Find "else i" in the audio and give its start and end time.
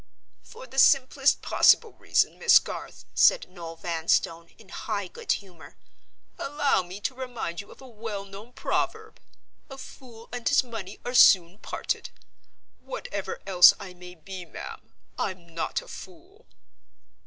13.45-13.93